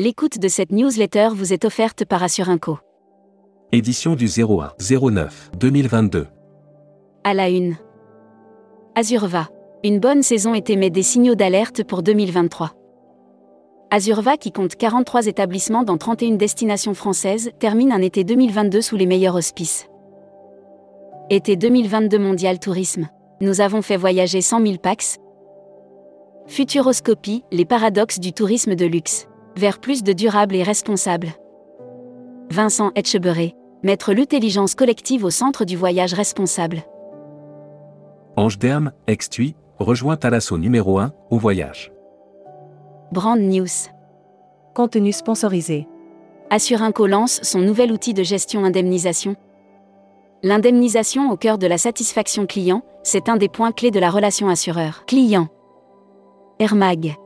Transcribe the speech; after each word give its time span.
L'écoute 0.00 0.38
de 0.38 0.46
cette 0.46 0.70
newsletter 0.70 1.30
vous 1.34 1.52
est 1.52 1.64
offerte 1.64 2.04
par 2.04 2.22
Assurinco. 2.22 2.78
Édition 3.72 4.14
du 4.14 4.26
01 4.26 4.70
09 4.78 5.50
2022. 5.58 6.28
À 7.24 7.34
la 7.34 7.48
une. 7.48 7.74
Azurva. 8.94 9.48
Une 9.82 9.98
bonne 9.98 10.22
saison 10.22 10.54
est 10.54 10.70
émet 10.70 10.90
des 10.90 11.02
signaux 11.02 11.34
d'alerte 11.34 11.82
pour 11.82 12.04
2023. 12.04 12.74
Azurva, 13.90 14.36
qui 14.36 14.52
compte 14.52 14.76
43 14.76 15.26
établissements 15.26 15.82
dans 15.82 15.98
31 15.98 16.36
destinations 16.36 16.94
françaises, 16.94 17.50
termine 17.58 17.90
un 17.90 18.00
été 18.00 18.22
2022 18.22 18.80
sous 18.80 18.96
les 18.96 19.06
meilleurs 19.06 19.34
auspices. 19.34 19.88
Été 21.28 21.56
2022 21.56 22.20
Mondial 22.20 22.60
Tourisme. 22.60 23.08
Nous 23.40 23.60
avons 23.60 23.82
fait 23.82 23.96
voyager 23.96 24.42
100 24.42 24.64
000 24.64 24.78
pax. 24.78 25.16
Futuroscopie, 26.46 27.42
les 27.50 27.64
paradoxes 27.64 28.20
du 28.20 28.32
tourisme 28.32 28.76
de 28.76 28.86
luxe. 28.86 29.27
Vers 29.58 29.80
plus 29.80 30.04
de 30.04 30.12
durable 30.12 30.54
et 30.54 30.62
responsable. 30.62 31.30
Vincent 32.48 32.92
Etcheberry. 32.94 33.56
Mettre 33.82 34.12
l'intelligence 34.12 34.76
collective 34.76 35.24
au 35.24 35.30
centre 35.30 35.64
du 35.64 35.76
voyage 35.76 36.14
responsable. 36.14 36.84
Ange 38.36 38.60
Derme, 38.60 38.92
ex-TUI, 39.08 39.56
rejoint 39.80 40.18
à 40.22 40.30
l'assaut 40.30 40.58
numéro 40.58 41.00
1, 41.00 41.12
au 41.30 41.38
voyage. 41.38 41.90
Brand 43.10 43.40
News. 43.40 43.90
Contenu 44.76 45.10
sponsorisé. 45.10 45.88
Assurinco 46.50 47.08
lance 47.08 47.40
son 47.42 47.58
nouvel 47.58 47.90
outil 47.90 48.14
de 48.14 48.22
gestion 48.22 48.64
indemnisation. 48.64 49.34
L'indemnisation 50.44 51.32
au 51.32 51.36
cœur 51.36 51.58
de 51.58 51.66
la 51.66 51.78
satisfaction 51.78 52.46
client, 52.46 52.84
c'est 53.02 53.28
un 53.28 53.36
des 53.36 53.48
points 53.48 53.72
clés 53.72 53.90
de 53.90 53.98
la 53.98 54.10
relation 54.10 54.48
assureur-client. 54.48 55.48
Air 56.60 56.76
Mag. 56.76 57.16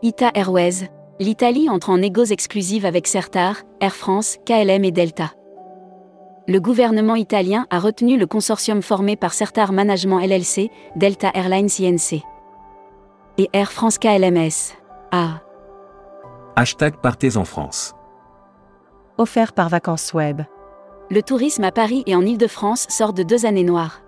Ita 0.00 0.30
Airways. 0.34 0.88
L'Italie 1.18 1.70
entre 1.70 1.88
en 1.88 1.98
négos 1.98 2.30
exclusive 2.30 2.84
avec 2.84 3.06
Certar, 3.06 3.62
Air 3.80 3.94
France, 3.94 4.36
KLM 4.44 4.84
et 4.84 4.90
Delta. 4.90 5.32
Le 6.46 6.60
gouvernement 6.60 7.14
italien 7.14 7.66
a 7.70 7.78
retenu 7.78 8.18
le 8.18 8.26
consortium 8.26 8.82
formé 8.82 9.16
par 9.16 9.32
Certar 9.32 9.72
Management 9.72 10.20
LLC, 10.20 10.70
Delta 10.94 11.30
Airlines 11.32 11.70
INC 11.80 12.22
et 13.38 13.48
Air 13.54 13.72
France 13.72 13.96
KLMS. 13.98 14.76
Ah. 15.10 15.40
Hashtag 16.54 16.96
Partez 16.96 17.38
en 17.38 17.44
France. 17.44 17.94
Offert 19.16 19.54
par 19.54 19.70
Vacances 19.70 20.12
Web. 20.12 20.42
Le 21.10 21.22
tourisme 21.22 21.64
à 21.64 21.72
Paris 21.72 22.02
et 22.06 22.14
en 22.14 22.26
Île-de-France 22.26 22.86
sort 22.90 23.14
de 23.14 23.22
deux 23.22 23.46
années 23.46 23.64
noires. 23.64 24.02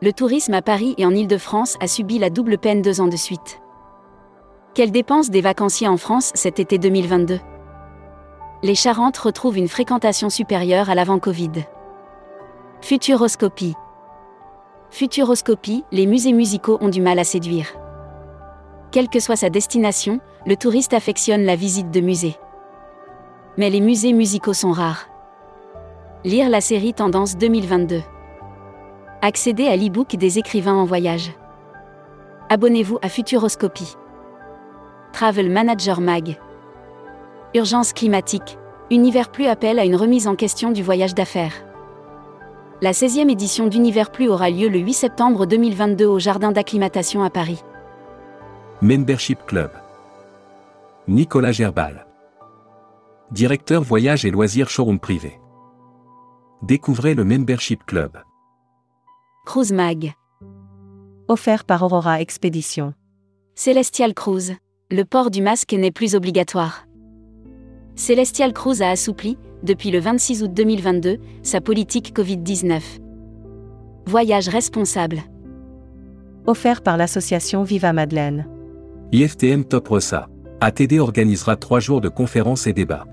Le 0.00 0.14
tourisme 0.14 0.54
à 0.54 0.62
Paris 0.62 0.94
et 0.96 1.04
en 1.04 1.10
Île-de-France 1.10 1.76
a 1.80 1.86
subi 1.86 2.18
la 2.18 2.30
double 2.30 2.56
peine 2.56 2.80
deux 2.80 3.02
ans 3.02 3.08
de 3.08 3.16
suite. 3.16 3.60
Quelles 4.72 4.92
dépenses 4.92 5.30
des 5.30 5.40
vacanciers 5.40 5.88
en 5.88 5.96
France 5.96 6.30
cet 6.34 6.60
été 6.60 6.78
2022 6.78 7.40
Les 8.62 8.76
Charentes 8.76 9.18
retrouvent 9.18 9.58
une 9.58 9.66
fréquentation 9.66 10.30
supérieure 10.30 10.88
à 10.88 10.94
l'avant-Covid. 10.94 11.50
Futuroscopie. 12.80 13.74
Futuroscopie, 14.90 15.84
les 15.90 16.06
musées 16.06 16.32
musicaux 16.32 16.78
ont 16.80 16.88
du 16.88 17.00
mal 17.00 17.18
à 17.18 17.24
séduire. 17.24 17.66
Quelle 18.92 19.08
que 19.08 19.18
soit 19.18 19.34
sa 19.34 19.50
destination, 19.50 20.20
le 20.46 20.54
touriste 20.54 20.94
affectionne 20.94 21.42
la 21.42 21.56
visite 21.56 21.90
de 21.90 22.00
musées. 22.00 22.36
Mais 23.56 23.70
les 23.70 23.80
musées 23.80 24.12
musicaux 24.12 24.54
sont 24.54 24.70
rares. 24.70 25.08
Lire 26.22 26.48
la 26.48 26.60
série 26.60 26.94
Tendance 26.94 27.36
2022. 27.36 28.02
Accéder 29.20 29.66
à 29.66 29.76
l'e-book 29.76 30.14
des 30.14 30.38
écrivains 30.38 30.76
en 30.76 30.84
voyage. 30.84 31.32
Abonnez-vous 32.50 33.00
à 33.02 33.08
Futuroscopie. 33.08 33.96
Travel 35.12 35.50
Manager 35.50 36.00
Mag. 36.00 36.38
Urgence 37.54 37.92
climatique. 37.92 38.56
Univers 38.90 39.30
Plus 39.30 39.46
appelle 39.46 39.78
à 39.78 39.84
une 39.84 39.96
remise 39.96 40.26
en 40.26 40.34
question 40.34 40.70
du 40.70 40.82
voyage 40.82 41.14
d'affaires. 41.14 41.52
La 42.80 42.92
16e 42.92 43.28
édition 43.28 43.66
d'Univers 43.66 44.10
Plus 44.10 44.28
aura 44.28 44.50
lieu 44.50 44.68
le 44.68 44.78
8 44.78 44.92
septembre 44.94 45.46
2022 45.46 46.06
au 46.06 46.18
Jardin 46.18 46.52
d'acclimatation 46.52 47.22
à 47.22 47.30
Paris. 47.30 47.62
Membership 48.80 49.44
Club. 49.46 49.70
Nicolas 51.06 51.52
Gerbal. 51.52 52.06
Directeur 53.30 53.82
voyage 53.82 54.24
et 54.24 54.30
loisirs 54.30 54.70
showroom 54.70 54.98
privé. 54.98 55.38
Découvrez 56.62 57.14
le 57.14 57.24
Membership 57.24 57.84
Club. 57.84 58.16
Cruise 59.44 59.72
Mag. 59.72 60.14
Offert 61.28 61.64
par 61.64 61.82
Aurora 61.82 62.20
Expédition. 62.20 62.94
Celestial 63.54 64.14
Cruise. 64.14 64.56
Le 64.92 65.04
port 65.04 65.30
du 65.30 65.40
masque 65.40 65.72
n'est 65.72 65.92
plus 65.92 66.16
obligatoire. 66.16 66.84
Celestial 67.94 68.52
Cruise 68.52 68.82
a 68.82 68.90
assoupli, 68.90 69.38
depuis 69.62 69.92
le 69.92 70.00
26 70.00 70.42
août 70.42 70.52
2022, 70.52 71.18
sa 71.44 71.60
politique 71.60 72.12
Covid-19. 72.12 72.80
Voyage 74.06 74.48
responsable. 74.48 75.20
Offert 76.44 76.82
par 76.82 76.96
l'association 76.96 77.62
Viva 77.62 77.92
Madeleine. 77.92 78.48
IFTM 79.12 79.62
Top 79.64 79.86
Rossa. 79.86 80.28
ATD 80.60 80.98
organisera 80.98 81.54
trois 81.54 81.78
jours 81.78 82.00
de 82.00 82.08
conférences 82.08 82.66
et 82.66 82.72
débats. 82.72 83.06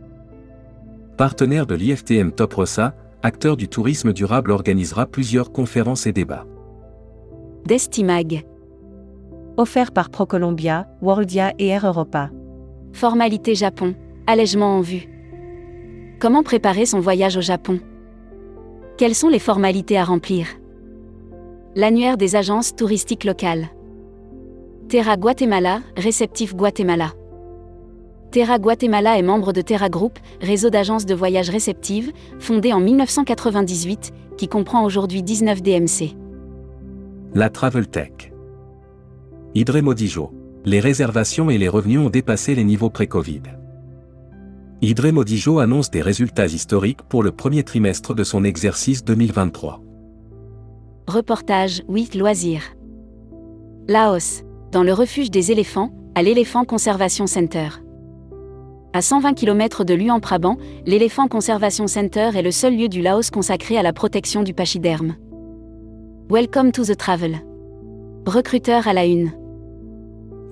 Partenaire 1.16 1.68
de 1.68 1.76
l'IFTM 1.76 2.32
Top 2.32 2.56
Rossa, 2.56 2.96
acteur 3.22 3.56
du 3.56 3.68
tourisme 3.68 4.14
durable 4.14 4.50
organisera 4.50 5.06
plusieurs 5.06 5.52
conférences 5.52 6.08
et 6.08 6.12
débats. 6.12 6.48
Destimag. 7.68 8.46
Offert 9.60 9.92
par 9.92 10.12
ProColombia, 10.12 10.86
Worldia 11.02 11.52
et 11.58 11.70
Air 11.70 11.88
Europa. 11.88 12.30
Formalité 12.94 13.56
Japon. 13.56 13.96
Allègement 14.28 14.78
en 14.78 14.82
vue. 14.82 15.10
Comment 16.20 16.44
préparer 16.44 16.86
son 16.86 17.00
voyage 17.00 17.38
au 17.38 17.42
Japon? 17.42 17.80
Quelles 19.00 19.16
sont 19.16 19.30
les 19.30 19.40
formalités 19.40 19.98
à 19.98 20.04
remplir? 20.04 20.46
L'annuaire 21.76 22.18
des 22.18 22.36
agences 22.36 22.76
touristiques 22.76 23.24
locales. 23.24 23.70
Terra 24.90 25.18
Guatemala, 25.18 25.82
réceptif 25.96 26.56
Guatemala. 26.56 27.14
Terra 28.30 28.60
Guatemala 28.60 29.18
est 29.18 29.24
membre 29.24 29.54
de 29.54 29.62
Terra 29.62 29.90
Group, 29.90 30.20
réseau 30.40 30.70
d'agences 30.70 31.08
de 31.08 31.16
voyage 31.16 31.50
réceptives, 31.50 32.12
fondé 32.38 32.74
en 32.74 32.80
1998, 32.80 34.12
qui 34.38 34.48
comprend 34.48 34.84
aujourd'hui 34.84 35.24
19 35.24 35.64
DMC. 35.64 36.16
La 37.34 37.50
Travel 37.50 37.88
Tech. 37.88 38.37
Idré 39.58 39.82
Modijo. 39.82 40.30
Les 40.66 40.80
réservations 40.80 41.50
et 41.50 41.58
les 41.58 41.68
revenus 41.68 41.98
ont 41.98 42.12
dépassé 42.12 42.54
les 42.54 42.64
niveaux 42.64 42.92
pré-Covid. 42.92 43.42
Idré 44.84 45.12
Modijo 45.12 45.58
annonce 45.58 45.90
des 45.90 46.04
résultats 46.04 46.46
historiques 46.46 47.02
pour 47.02 47.24
le 47.24 47.32
premier 47.32 47.64
trimestre 47.64 48.14
de 48.14 48.24
son 48.24 48.44
exercice 48.44 49.04
2023. 49.04 49.82
Reportage 51.08 51.82
8 51.90 52.14
Loisirs. 52.14 52.76
Laos. 53.88 54.44
Dans 54.72 54.84
le 54.84 54.94
refuge 54.94 55.32
des 55.32 55.52
éléphants, 55.52 55.92
à 56.14 56.22
l'Elephant 56.22 56.64
Conservation 56.64 57.26
Center. 57.26 57.70
À 58.94 59.02
120 59.02 59.34
km 59.34 59.84
de 59.84 59.96
Luang 59.96 60.20
Prabang, 60.20 60.58
l'Elephant 60.86 61.28
Conservation 61.28 61.88
Center 61.88 62.30
est 62.36 62.44
le 62.44 62.52
seul 62.52 62.78
lieu 62.78 62.90
du 62.90 63.02
Laos 63.02 63.32
consacré 63.32 63.76
à 63.76 63.82
la 63.82 63.92
protection 63.92 64.44
du 64.44 64.54
pachyderme. 64.54 65.16
Welcome 66.30 66.72
to 66.74 66.84
the 66.84 66.96
travel. 66.96 67.40
Recruteur 68.28 68.88
à 68.88 68.94
la 68.94 69.08
une. 69.08 69.32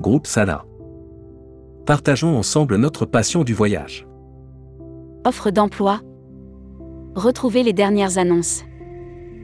Groupe 0.02 0.28
Sala. 0.28 0.66
Partageons 1.86 2.38
ensemble 2.38 2.76
notre 2.76 3.06
passion 3.06 3.44
du 3.44 3.54
voyage. 3.54 4.08
Offre 5.26 5.52
d'emploi. 5.52 6.02
Retrouvez 7.16 7.64
les 7.64 7.74
dernières 7.74 8.18
annonces. 8.18 8.64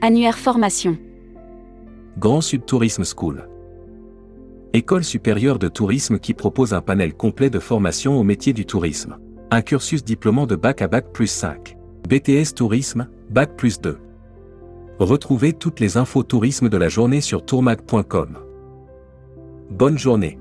Annuaire 0.02 0.38
formation. 0.38 0.98
Grand 2.18 2.42
Sud 2.42 2.66
Tourisme 2.66 3.04
School. 3.04 3.48
École 4.74 5.04
supérieure 5.04 5.58
de 5.58 5.68
tourisme 5.68 6.18
qui 6.18 6.34
propose 6.34 6.74
un 6.74 6.82
panel 6.82 7.14
complet 7.14 7.50
de 7.50 7.58
formation 7.58 8.18
au 8.18 8.22
métier 8.22 8.52
du 8.52 8.66
tourisme. 8.66 9.16
Un 9.50 9.62
cursus 9.62 10.04
diplômant 10.04 10.46
de 10.46 10.56
bac 10.56 10.82
à 10.82 10.88
bac 10.88 11.12
plus 11.12 11.28
5. 11.28 11.76
BTS 12.08 12.54
Tourisme, 12.54 13.08
bac 13.30 13.56
plus 13.56 13.80
2. 13.80 13.98
Retrouvez 14.98 15.52
toutes 15.54 15.80
les 15.80 15.96
infos 15.96 16.22
tourisme 16.22 16.68
de 16.68 16.76
la 16.76 16.88
journée 16.88 17.20
sur 17.20 17.44
tourmag.com. 17.44 18.38
Bonne 19.70 19.98
journée. 19.98 20.38